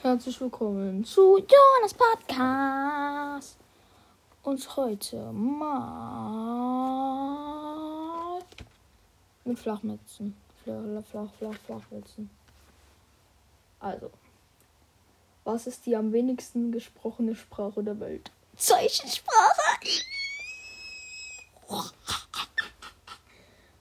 Herzlich 0.00 0.40
willkommen 0.40 1.04
zu 1.04 1.38
Jonas 1.38 1.92
Podcast. 1.92 3.58
Und 4.44 4.76
heute 4.76 5.16
mal 5.32 6.38
mit 9.44 9.58
Flachmützen. 9.58 10.36
Flach, 10.62 11.04
flach, 11.10 11.28
flach, 11.36 11.58
Flachmützen. 11.66 12.30
Also, 13.80 14.12
was 15.42 15.66
ist 15.66 15.84
die 15.84 15.96
am 15.96 16.12
wenigsten 16.12 16.70
gesprochene 16.70 17.34
Sprache 17.34 17.82
der 17.82 17.98
Welt? 17.98 18.30
Zeichensprache! 18.56 19.32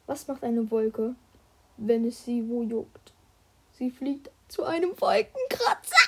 Was 0.07 0.27
macht 0.27 0.43
eine 0.43 0.71
Wolke, 0.71 1.13
wenn 1.77 2.07
es 2.07 2.25
sie 2.25 2.49
wo 2.49 2.63
juckt? 2.63 3.13
Sie 3.73 3.91
fliegt 3.91 4.31
zu 4.47 4.63
einem 4.63 4.99
Wolkenkratzer. 4.99 6.06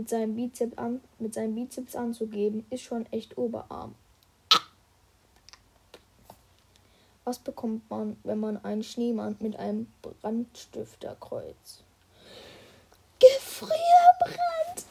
Mit 0.00 0.08
seinem 0.08 0.34
Bizeps 0.34 0.78
an, 0.78 1.02
mit 1.18 1.34
seinem 1.34 1.54
Bizeps 1.54 1.94
anzugeben, 1.94 2.64
ist 2.70 2.84
schon 2.84 3.04
echt 3.12 3.36
Oberarm. 3.36 3.94
Was 7.24 7.38
bekommt 7.38 7.90
man, 7.90 8.16
wenn 8.24 8.40
man 8.40 8.64
einen 8.64 8.82
Schneemann 8.82 9.36
mit 9.40 9.56
einem 9.56 9.92
Brandstifter 10.00 11.16
kreuzt? 11.20 11.84
Gefrierbrand! 13.18 14.86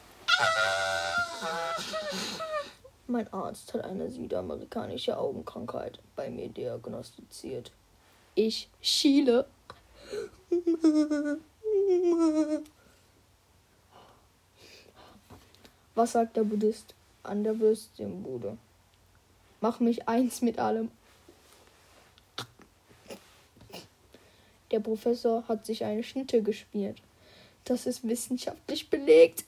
Mein 3.08 3.32
Arzt 3.32 3.74
hat 3.74 3.82
eine 3.82 4.08
südamerikanische 4.12 5.18
Augenkrankheit 5.18 5.98
bei 6.14 6.30
mir 6.30 6.48
diagnostiziert. 6.48 7.72
Ich 8.36 8.70
schiele. 8.80 9.48
Was 16.00 16.12
sagt 16.12 16.34
der 16.38 16.44
Buddhist 16.44 16.94
an 17.24 17.44
der 17.44 17.60
Würstchenbude? 17.60 18.56
Mach 19.60 19.80
mich 19.80 20.08
eins 20.08 20.40
mit 20.40 20.58
allem. 20.58 20.90
Der 24.70 24.80
Professor 24.80 25.46
hat 25.46 25.66
sich 25.66 25.84
eine 25.84 26.02
Schnitte 26.02 26.42
geschmiert. 26.42 27.02
Das 27.66 27.84
ist 27.84 28.08
wissenschaftlich 28.08 28.88
belegt. 28.88 29.44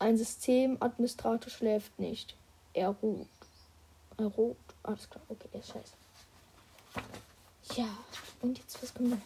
Ein 0.00 0.18
Systemadministrator 0.18 1.48
schläft 1.52 1.96
nicht. 1.96 2.34
Er 2.74 2.88
ruht. 2.88 3.28
Er 4.16 4.26
ruht. 4.26 4.56
Alles 4.82 5.08
klar. 5.08 5.22
Okay, 5.28 5.48
er 5.52 5.60
ist 5.60 5.68
scheiße. 5.68 5.92
Ja, 7.76 7.98
und 8.42 8.58
jetzt 8.58 8.82
was 8.82 8.92
noch? 8.98 9.16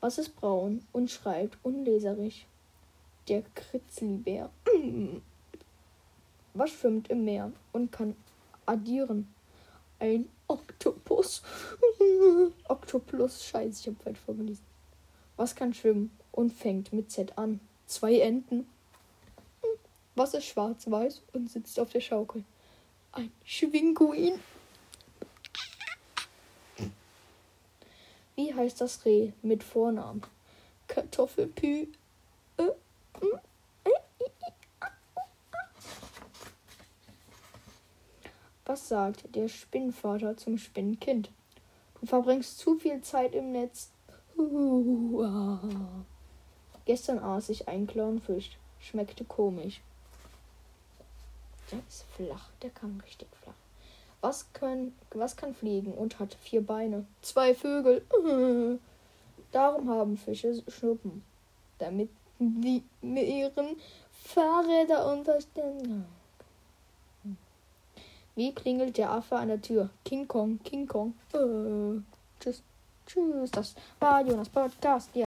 Was 0.00 0.16
ist 0.16 0.34
braun 0.36 0.86
und 0.92 1.10
schreibt 1.10 1.58
unleserlich? 1.62 2.46
Der 3.28 3.42
Kritzlibär. 3.54 4.50
Was 6.54 6.70
schwimmt 6.70 7.08
im 7.08 7.24
Meer 7.24 7.52
und 7.72 7.90
kann 7.90 8.14
addieren? 8.66 9.32
Ein 9.98 10.28
Oktopus. 10.46 11.42
Oktopus, 12.68 13.44
scheiße, 13.44 13.80
ich 13.80 13.86
habe 13.86 14.02
falsch 14.02 14.18
vorgelesen. 14.20 14.64
Was 15.36 15.54
kann 15.54 15.74
schwimmen 15.74 16.16
und 16.32 16.52
fängt 16.52 16.92
mit 16.92 17.10
Z 17.10 17.36
an? 17.38 17.60
Zwei 17.86 18.20
Enten. 18.20 18.66
Was 20.14 20.34
ist 20.34 20.44
schwarz-weiß 20.44 21.22
und 21.32 21.50
sitzt 21.50 21.80
auf 21.80 21.90
der 21.90 22.00
Schaukel? 22.00 22.44
Ein 23.12 23.32
Schwinguin. 23.44 24.38
Wie 28.36 28.52
heißt 28.52 28.80
das 28.80 29.04
Reh 29.04 29.32
mit 29.42 29.62
Vornamen? 29.62 30.22
Kartoffelpü. 30.88 31.88
Was 38.66 38.88
sagt 38.88 39.34
der 39.34 39.48
Spinnvater 39.48 40.36
zum 40.36 40.56
Spinnkind? 40.56 41.30
Du 42.00 42.06
verbringst 42.06 42.58
zu 42.58 42.78
viel 42.78 43.02
Zeit 43.02 43.34
im 43.34 43.52
Netz. 43.52 43.90
Gestern 46.86 47.18
aß 47.18 47.50
ich 47.50 47.68
einen 47.68 47.86
Clownfisch. 47.86 48.56
Schmeckte 48.80 49.24
komisch. 49.24 49.80
Der 51.70 51.78
ist 51.88 52.04
flach, 52.16 52.50
der 52.62 52.70
kann 52.70 53.02
richtig 53.04 53.28
flach. 53.42 53.54
Was, 54.20 54.52
können, 54.52 54.94
was 55.10 55.36
kann 55.36 55.54
fliegen 55.54 55.92
und 55.92 56.18
hat 56.18 56.34
vier 56.34 56.64
Beine? 56.64 57.06
Zwei 57.20 57.54
Vögel. 57.54 58.02
Darum 59.52 59.90
haben 59.90 60.16
Fische 60.16 60.62
Schnuppen. 60.68 61.22
Damit 61.78 62.08
die 62.38 62.82
ihren 63.02 63.76
Fahrräder 64.10 65.12
unterstellen. 65.12 66.06
Wie 68.36 68.52
klingelt 68.52 68.98
der 68.98 69.10
Affe 69.10 69.36
an 69.36 69.48
der 69.48 69.62
Tür? 69.62 69.90
King 70.04 70.26
Kong, 70.26 70.58
King 70.64 70.86
Kong. 70.86 71.14
Äh, 71.32 72.00
tschüss. 72.40 72.62
Tschüss. 73.06 73.50
Das 73.52 73.74
war 74.00 74.26
Jonas 74.26 74.48
Podcast. 74.48 75.10
Ja. 75.14 75.22